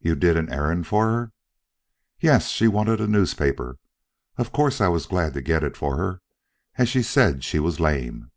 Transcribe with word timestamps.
"You 0.00 0.16
did 0.16 0.36
an 0.36 0.52
errand 0.52 0.88
for 0.88 1.06
her?" 1.06 1.32
"Yes; 2.18 2.48
she 2.48 2.66
wanted 2.66 3.00
a 3.00 3.06
newspaper. 3.06 3.78
Of 4.36 4.50
course 4.50 4.80
I 4.80 4.88
was 4.88 5.06
glad 5.06 5.32
to 5.34 5.40
get 5.40 5.62
it 5.62 5.76
for 5.76 5.96
her, 5.96 6.22
as 6.76 6.88
she 6.88 7.04
said 7.04 7.44
she 7.44 7.60
was 7.60 7.78
lame." 7.78 8.32